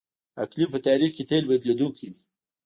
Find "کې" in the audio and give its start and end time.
1.15-1.23